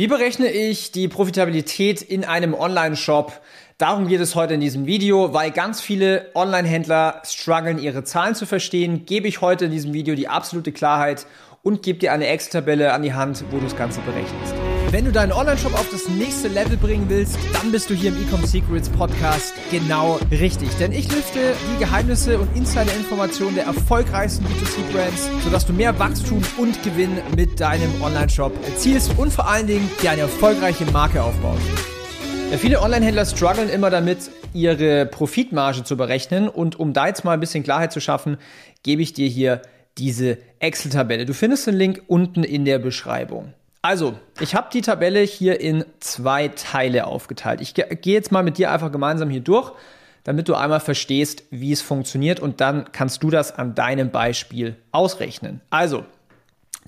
[0.00, 3.38] Wie berechne ich die Profitabilität in einem Online-Shop?
[3.76, 8.46] Darum geht es heute in diesem Video, weil ganz viele Online-Händler strugglen, ihre Zahlen zu
[8.46, 11.26] verstehen, gebe ich heute in diesem Video die absolute Klarheit
[11.62, 14.54] und gebe dir eine Excel-Tabelle an die Hand, wo du das Ganze berechnest.
[14.92, 18.20] Wenn du deinen Online-Shop auf das nächste Level bringen willst, dann bist du hier im
[18.20, 20.68] Ecom Secrets Podcast genau richtig.
[20.80, 21.38] Denn ich lüfte
[21.72, 28.02] die Geheimnisse und Insider-Informationen der erfolgreichsten B2C-Brands, sodass du mehr Wachstum und Gewinn mit deinem
[28.02, 31.62] Online-Shop erzielst und vor allen Dingen dir eine erfolgreiche Marke aufbaust.
[32.50, 36.48] Ja, viele Online-Händler strugglen immer damit, ihre Profitmarge zu berechnen.
[36.48, 38.38] Und um da jetzt mal ein bisschen Klarheit zu schaffen,
[38.82, 39.62] gebe ich dir hier
[39.98, 41.26] diese Excel-Tabelle.
[41.26, 43.54] Du findest den Link unten in der Beschreibung.
[43.82, 47.62] Also, ich habe die Tabelle hier in zwei Teile aufgeteilt.
[47.62, 49.72] Ich gehe jetzt mal mit dir einfach gemeinsam hier durch,
[50.24, 54.76] damit du einmal verstehst, wie es funktioniert und dann kannst du das an deinem Beispiel
[54.92, 55.62] ausrechnen.
[55.70, 56.04] Also,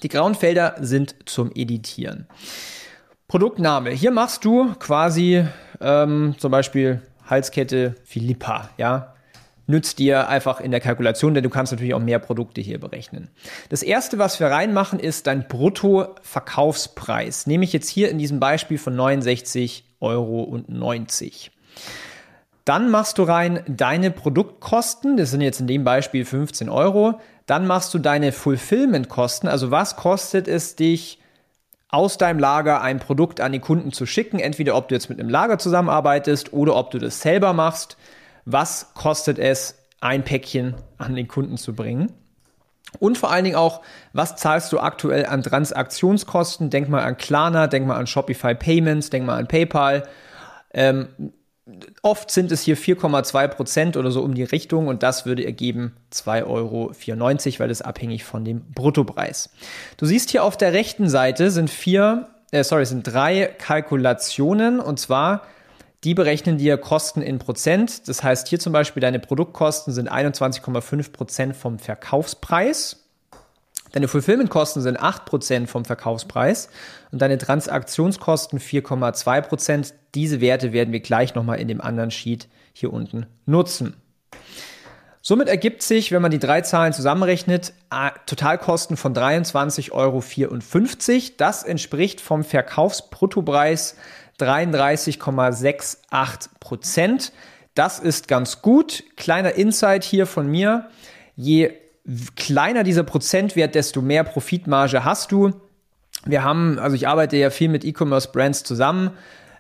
[0.03, 2.27] die grauen Felder sind zum Editieren.
[3.27, 3.91] Produktname.
[3.91, 5.47] Hier machst du quasi
[5.81, 9.12] ähm, zum Beispiel Halskette Philippa, ja,
[9.73, 13.29] nützt dir einfach in der Kalkulation, denn du kannst natürlich auch mehr Produkte hier berechnen.
[13.71, 17.49] Das erste, was wir reinmachen, ist dein Brutto-Verkaufspreis.
[17.49, 20.61] Nehme ich jetzt hier in diesem Beispiel von 69,90 Euro.
[22.65, 27.19] Dann machst du rein deine Produktkosten, das sind jetzt in dem Beispiel 15 Euro.
[27.47, 31.19] Dann machst du deine Fulfillment-Kosten, also was kostet es dich,
[31.89, 35.21] aus deinem Lager ein Produkt an die Kunden zu schicken, entweder ob du jetzt mit
[35.21, 37.99] einem Lager zusammenarbeitest oder ob du das selber machst
[38.45, 42.13] was kostet es, ein Päckchen an den Kunden zu bringen.
[42.99, 46.69] Und vor allen Dingen auch, was zahlst du aktuell an Transaktionskosten?
[46.69, 50.03] Denk mal an Klarna, denk mal an Shopify Payments, denk mal an PayPal.
[50.75, 51.09] Ähm,
[52.03, 55.97] oft sind es hier 4,2 Prozent oder so um die Richtung und das würde ergeben
[56.13, 56.93] 2,94 Euro,
[57.59, 59.51] weil das abhängig von dem Bruttopreis.
[59.97, 64.99] Du siehst hier auf der rechten Seite sind vier, äh, sorry, sind drei Kalkulationen und
[64.99, 65.43] zwar
[66.05, 68.09] die berechnen dir Kosten in Prozent.
[68.09, 72.99] Das heißt, hier zum Beispiel deine Produktkosten sind 21,5 Prozent vom Verkaufspreis.
[73.93, 76.71] Deine Fulfillmentkosten sind 8 Prozent vom Verkaufspreis
[77.13, 79.95] und deine Transaktionskosten 4,2 Prozent.
[80.15, 83.95] Diese Werte werden wir gleich nochmal in dem anderen Sheet hier unten nutzen.
[85.25, 87.75] Somit ergibt sich, wenn man die drei Zahlen zusammenrechnet,
[88.27, 90.21] Totalkosten von 23,54 Euro.
[91.37, 93.95] Das entspricht vom Verkaufsbruttopreis
[94.41, 97.33] 33,68 Prozent.
[97.75, 99.05] Das ist ganz gut.
[99.17, 100.89] Kleiner Insight hier von mir.
[101.37, 101.71] Je
[102.35, 105.53] kleiner dieser Prozentwert, desto mehr Profitmarge hast du.
[106.25, 109.13] Wir haben, also ich arbeite ja viel mit E-Commerce-Brands zusammen.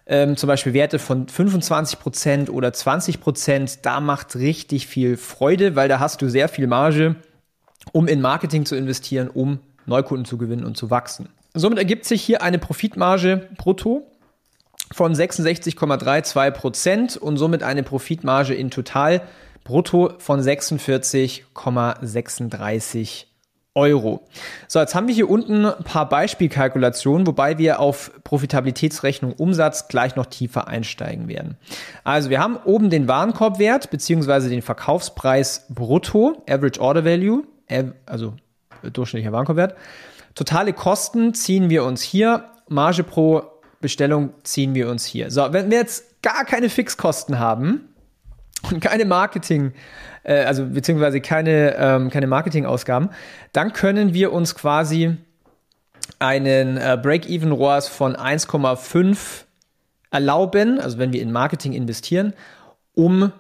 [0.07, 6.01] Ähm, zum Beispiel Werte von 25% oder 20%, da macht richtig viel Freude, weil da
[6.01, 7.15] hast du sehr viel Marge,
[7.93, 11.29] um in Marketing zu investieren, um Neukunden zu gewinnen und zu wachsen.
[11.55, 14.11] Somit ergibt sich hier eine Profitmarge brutto
[14.93, 19.23] von 66,32 Prozent und somit eine Profitmarge in total
[19.65, 23.25] brutto von 46,36
[23.75, 24.21] Euro.
[24.69, 30.15] So, jetzt haben wir hier unten ein paar Beispielkalkulationen, wobei wir auf Profitabilitätsrechnung Umsatz gleich
[30.15, 31.57] noch tiefer einsteigen werden.
[32.05, 37.45] Also wir haben oben den Warenkorbwert beziehungsweise den Verkaufspreis brutto, Average Order Value,
[38.05, 38.35] also
[38.83, 39.75] durchschnittlicher Warenkorbwert.
[40.35, 43.43] Totale Kosten ziehen wir uns hier, Marge pro
[43.81, 45.31] Bestellung ziehen wir uns hier.
[45.31, 47.89] So, wenn wir jetzt gar keine Fixkosten haben
[48.71, 49.73] und keine Marketing,
[50.23, 53.11] äh, also beziehungsweise keine, ähm, keine Marketingausgaben,
[53.53, 55.17] dann können wir uns quasi
[56.19, 59.45] einen äh, Break-Even-ROAS von 1,5
[60.11, 62.35] erlauben, also wenn wir in Marketing investieren,
[62.95, 63.33] um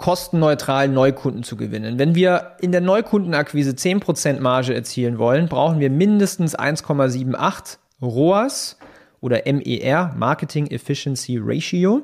[0.00, 1.98] kostenneutral Neukunden zu gewinnen.
[1.98, 8.78] Wenn wir in der Neukundenakquise 10% Marge erzielen wollen, brauchen wir mindestens 1,78 ROAS
[9.20, 12.02] oder MER, Marketing Efficiency Ratio.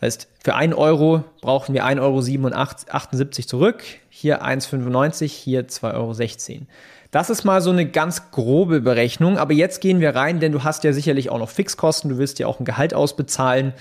[0.00, 6.66] Das heißt, für 1 Euro brauchen wir 1,78 Euro zurück, hier 1,95, hier 2,16 Euro.
[7.10, 10.62] Das ist mal so eine ganz grobe Berechnung, aber jetzt gehen wir rein, denn du
[10.62, 13.72] hast ja sicherlich auch noch Fixkosten, du willst ja auch ein Gehalt ausbezahlen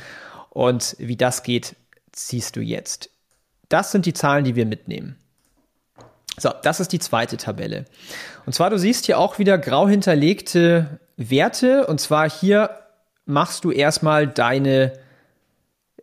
[0.50, 1.76] und wie das geht,
[2.14, 3.10] siehst du jetzt.
[3.70, 5.18] Das sind die Zahlen, die wir mitnehmen.
[6.40, 7.86] So, das ist die zweite Tabelle.
[8.46, 11.88] Und zwar, du siehst hier auch wieder grau hinterlegte Werte.
[11.88, 12.70] Und zwar hier
[13.26, 14.94] machst du erstmal deine,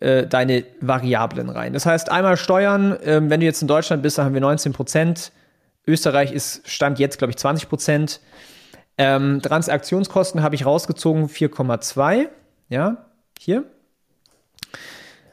[0.01, 1.73] äh, deine Variablen rein.
[1.73, 4.73] Das heißt, einmal Steuern, ähm, wenn du jetzt in Deutschland bist, dann haben wir 19
[4.73, 5.33] Prozent.
[5.87, 8.21] Österreich ist, stand jetzt, glaube ich, 20 Prozent.
[8.97, 12.29] Ähm, Transaktionskosten habe ich rausgezogen, 4,2.
[12.69, 13.07] Ja,
[13.39, 13.65] hier.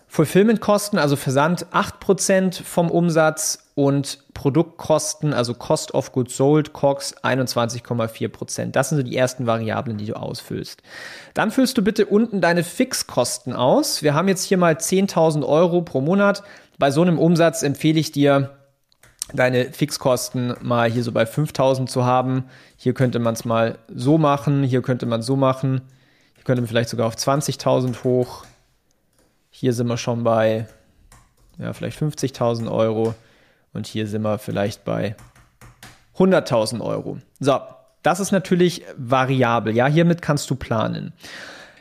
[0.08, 8.28] Fulfillmentkosten, also Versand 8% vom Umsatz und Produktkosten, also Cost of Goods Sold, COGS 21,4
[8.30, 8.76] Prozent.
[8.76, 10.84] Das sind so die ersten Variablen, die du ausfüllst.
[11.34, 14.04] Dann füllst du bitte unten deine Fixkosten aus.
[14.04, 16.44] Wir haben jetzt hier mal 10.000 Euro pro Monat.
[16.78, 18.52] Bei so einem Umsatz empfehle ich dir,
[19.34, 22.46] deine Fixkosten mal hier so bei 5000 zu haben.
[22.78, 25.82] Hier könnte man es mal so machen, hier könnte man so machen.
[26.36, 28.46] Hier könnte man vielleicht sogar auf 20.000 hoch.
[29.50, 30.68] Hier sind wir schon bei
[31.58, 33.16] ja, vielleicht 50.000 Euro
[33.74, 35.16] und hier sind wir vielleicht bei
[36.18, 37.18] 100.000 Euro.
[37.40, 37.60] So,
[38.04, 39.76] das ist natürlich variabel.
[39.76, 41.14] Ja, hiermit kannst du planen.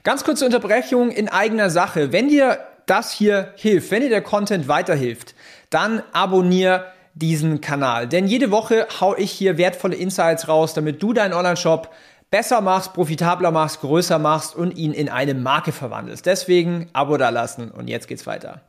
[0.02, 2.12] Ganz kurze Unterbrechung in eigener Sache.
[2.12, 5.34] Wenn dir das hier hilft, wenn dir der Content weiterhilft,
[5.68, 8.08] dann abonniere diesen Kanal.
[8.08, 11.90] Denn jede Woche hau ich hier wertvolle Insights raus, damit du deinen Online-Shop
[12.30, 16.24] besser machst, profitabler machst, größer machst und ihn in eine Marke verwandelst.
[16.26, 18.62] Deswegen Abo da lassen und jetzt geht's weiter.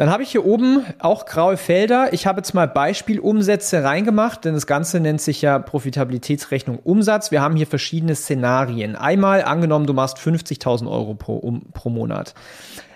[0.00, 2.14] Dann habe ich hier oben auch graue Felder.
[2.14, 7.30] Ich habe jetzt mal Beispielumsätze reingemacht, denn das Ganze nennt sich ja Profitabilitätsrechnung Umsatz.
[7.30, 8.96] Wir haben hier verschiedene Szenarien.
[8.96, 12.32] Einmal angenommen, du machst 50.000 Euro pro, um, pro Monat.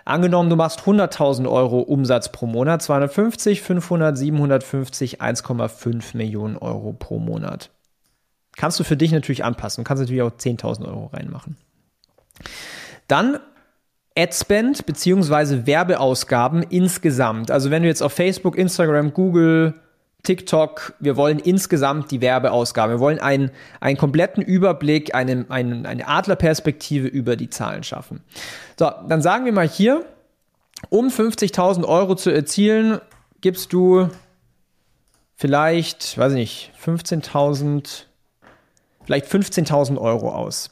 [0.06, 7.18] Angenommen, du machst 100.000 Euro Umsatz pro Monat, 250, 500, 750, 1,5 Millionen Euro pro
[7.18, 7.68] Monat.
[8.56, 9.84] Kannst du für dich natürlich anpassen.
[9.84, 11.58] Du kannst natürlich auch 10.000 Euro reinmachen.
[13.08, 13.40] Dann
[14.16, 17.50] Adspend beziehungsweise Werbeausgaben insgesamt.
[17.50, 19.74] Also wenn du jetzt auf Facebook, Instagram, Google,
[20.22, 22.96] TikTok, wir wollen insgesamt die Werbeausgaben.
[22.96, 23.50] Wir wollen einen,
[23.80, 28.22] einen kompletten Überblick, eine, eine, eine Adlerperspektive über die Zahlen schaffen.
[28.78, 30.04] So, dann sagen wir mal hier,
[30.88, 33.00] um 50.000 Euro zu erzielen,
[33.40, 34.08] gibst du
[35.36, 38.04] vielleicht, weiß ich nicht, 15.000,
[39.04, 40.70] vielleicht 15.000 Euro aus.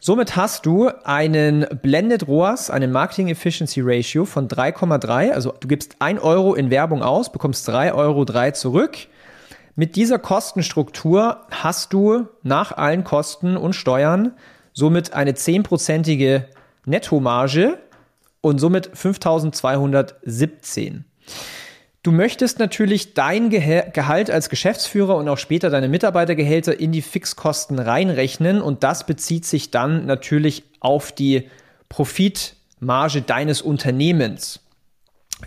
[0.00, 5.32] Somit hast du einen Blended ROAS, einen Marketing Efficiency Ratio von 3,3.
[5.32, 8.96] Also du gibst 1 Euro in Werbung aus, bekommst 3,3 Euro zurück.
[9.74, 14.32] Mit dieser Kostenstruktur hast du nach allen Kosten und Steuern
[14.72, 16.44] somit eine 10%ige
[16.84, 17.78] Nettomarge
[18.40, 21.04] und somit 5217.
[22.02, 27.78] Du möchtest natürlich dein Gehalt als Geschäftsführer und auch später deine Mitarbeitergehälter in die Fixkosten
[27.78, 31.48] reinrechnen und das bezieht sich dann natürlich auf die
[31.88, 34.60] Profitmarge deines Unternehmens.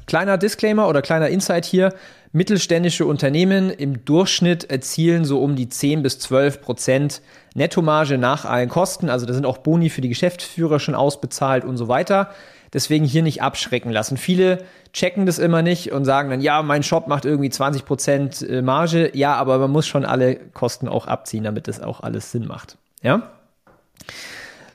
[0.06, 1.94] Kleiner Disclaimer oder kleiner Insight hier.
[2.34, 7.22] Mittelständische Unternehmen im Durchschnitt erzielen so um die 10 bis 12 Prozent
[7.56, 9.10] Nettomarge nach allen Kosten.
[9.10, 12.34] Also da sind auch Boni für die Geschäftsführer schon ausbezahlt und so weiter.
[12.74, 14.18] Deswegen hier nicht abschrecken lassen.
[14.18, 14.64] Viele
[14.94, 18.62] checken das immer nicht und sagen dann, ja, mein Shop macht irgendwie 20 Prozent äh,
[18.62, 19.12] Marge.
[19.14, 22.78] Ja, aber man muss schon alle Kosten auch abziehen, damit das auch alles Sinn macht.
[23.02, 23.32] Ja?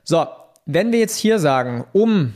[0.05, 0.27] So,
[0.67, 2.35] wenn wir jetzt hier sagen, um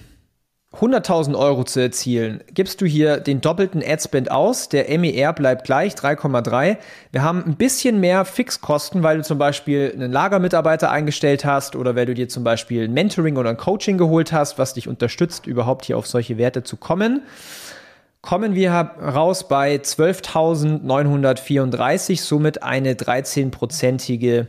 [0.79, 4.69] 100.000 Euro zu erzielen, gibst du hier den doppelten Adspend aus.
[4.69, 6.77] Der MER bleibt gleich, 3,3.
[7.11, 11.97] Wir haben ein bisschen mehr Fixkosten, weil du zum Beispiel einen Lagermitarbeiter eingestellt hast oder
[11.97, 15.49] weil du dir zum Beispiel ein Mentoring oder ein Coaching geholt hast, was dich unterstützt,
[15.49, 17.23] überhaupt hier auf solche Werte zu kommen.
[18.23, 24.47] Kommen wir raus bei 12.934, somit eine 13-prozentige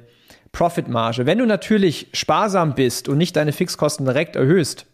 [0.51, 1.25] Profitmarge.
[1.25, 4.85] Wenn du natürlich sparsam bist und nicht deine Fixkosten direkt erhöhst,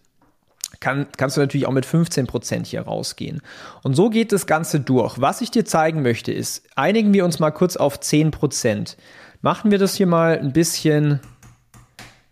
[0.79, 3.41] kann, kannst du natürlich auch mit 15% hier rausgehen.
[3.83, 5.19] Und so geht das Ganze durch.
[5.19, 8.95] Was ich dir zeigen möchte, ist, einigen wir uns mal kurz auf 10%.
[9.41, 11.19] Machen wir das hier mal ein bisschen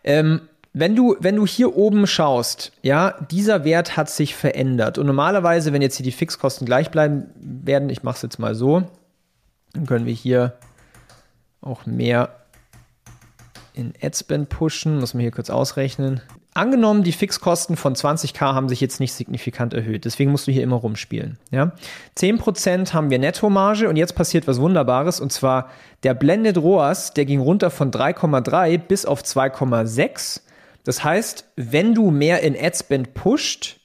[0.02, 4.98] Ähm, wenn du, wenn du hier oben schaust, ja, dieser Wert hat sich verändert.
[4.98, 8.56] Und normalerweise, wenn jetzt hier die Fixkosten gleich bleiben werden, ich mache es jetzt mal
[8.56, 8.82] so,
[9.72, 10.54] dann können wir hier
[11.60, 12.43] auch mehr
[13.74, 16.20] in Adspend pushen, muss man hier kurz ausrechnen.
[16.54, 20.62] Angenommen, die Fixkosten von 20k haben sich jetzt nicht signifikant erhöht, deswegen musst du hier
[20.62, 21.36] immer rumspielen.
[21.50, 21.72] Ja?
[22.16, 25.70] 10% haben wir Nettomarge und jetzt passiert was Wunderbares und zwar
[26.04, 30.42] der Blended ROAS, der ging runter von 3,3 bis auf 2,6.
[30.84, 33.80] Das heißt, wenn du mehr in Adspend pusht,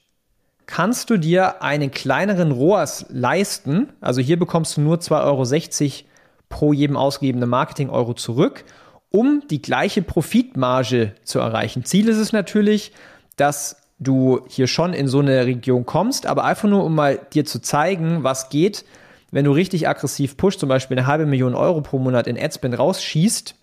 [0.66, 3.88] kannst du dir einen kleineren ROAS leisten.
[4.00, 6.10] Also hier bekommst du nur 2,60 Euro
[6.48, 8.64] pro jedem ausgegebenen Marketing-Euro zurück
[9.10, 11.84] um die gleiche Profitmarge zu erreichen.
[11.84, 12.92] Ziel ist es natürlich,
[13.36, 17.44] dass du hier schon in so eine Region kommst, aber einfach nur, um mal dir
[17.44, 18.84] zu zeigen, was geht,
[19.30, 22.78] wenn du richtig aggressiv pusht, zum Beispiel eine halbe Million Euro pro Monat in Adspend
[22.78, 23.54] rausschießt,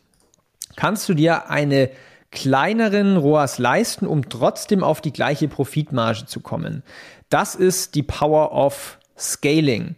[0.76, 1.90] kannst du dir eine
[2.32, 6.84] kleineren ROAS leisten, um trotzdem auf die gleiche Profitmarge zu kommen.
[7.30, 9.96] Das ist die Power of Scaling.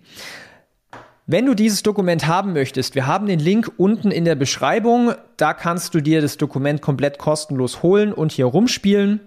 [1.32, 5.14] Wenn du dieses Dokument haben möchtest, wir haben den Link unten in der Beschreibung.
[5.38, 9.20] Da kannst du dir das Dokument komplett kostenlos holen und hier rumspielen.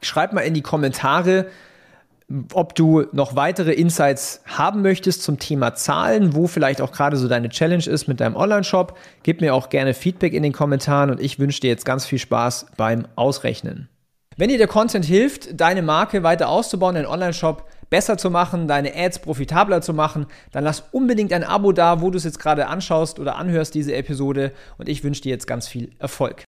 [0.00, 1.48] Schreib mal in die Kommentare,
[2.52, 7.26] ob du noch weitere Insights haben möchtest zum Thema Zahlen, wo vielleicht auch gerade so
[7.26, 8.96] deine Challenge ist mit deinem Online-Shop.
[9.24, 12.20] Gib mir auch gerne Feedback in den Kommentaren und ich wünsche dir jetzt ganz viel
[12.20, 13.88] Spaß beim Ausrechnen.
[14.36, 18.94] Wenn dir der Content hilft, deine Marke weiter auszubauen, deinen Online-Shop besser zu machen, deine
[18.94, 22.66] Ads profitabler zu machen, dann lass unbedingt ein Abo da, wo du es jetzt gerade
[22.66, 24.52] anschaust oder anhörst, diese Episode.
[24.76, 26.44] Und ich wünsche dir jetzt ganz viel Erfolg.